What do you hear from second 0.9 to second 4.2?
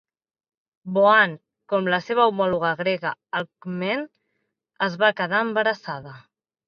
Boann, com la seva homòloga grega Alcmene,